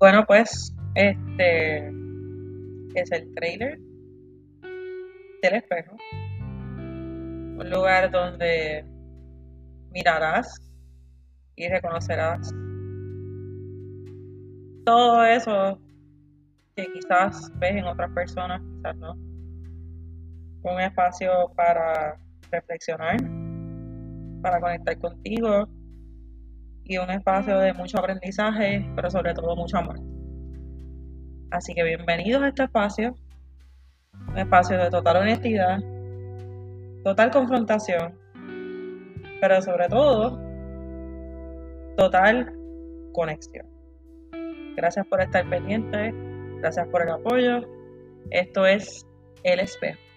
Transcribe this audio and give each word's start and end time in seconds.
Bueno, 0.00 0.24
pues 0.26 0.74
este 0.94 1.88
es 2.94 3.12
el 3.12 3.34
trailer 3.34 3.78
del 5.42 5.54
espejo. 5.54 5.94
Un 6.78 7.68
lugar 7.68 8.10
donde 8.10 8.82
mirarás 9.90 10.58
y 11.54 11.68
reconocerás 11.68 12.50
todo 14.86 15.22
eso 15.22 15.78
que 16.74 16.86
quizás 16.94 17.52
ves 17.58 17.76
en 17.76 17.84
otras 17.84 18.10
personas, 18.12 18.62
quizás 18.62 18.96
no. 18.96 19.12
Un 20.62 20.80
espacio 20.80 21.30
para 21.54 22.16
reflexionar, 22.50 23.18
para 24.40 24.60
conectar 24.60 24.98
contigo 24.98 25.68
y 26.84 26.98
un 26.98 27.10
espacio 27.10 27.58
de 27.58 27.72
mucho 27.72 27.98
aprendizaje, 27.98 28.86
pero 28.94 29.10
sobre 29.10 29.34
todo 29.34 29.56
mucho 29.56 29.78
amor. 29.78 30.00
Así 31.50 31.74
que 31.74 31.82
bienvenidos 31.82 32.42
a 32.42 32.48
este 32.48 32.64
espacio, 32.64 33.14
un 34.28 34.38
espacio 34.38 34.78
de 34.78 34.90
total 34.90 35.16
honestidad, 35.18 35.80
total 37.04 37.30
confrontación, 37.30 38.18
pero 39.40 39.60
sobre 39.62 39.88
todo 39.88 40.40
total 41.96 42.52
conexión. 43.12 43.66
Gracias 44.76 45.06
por 45.06 45.20
estar 45.20 45.48
pendiente, 45.48 46.14
gracias 46.60 46.86
por 46.88 47.02
el 47.02 47.10
apoyo. 47.10 47.60
Esto 48.30 48.66
es 48.66 49.06
El 49.42 49.60
Espejo. 49.60 50.09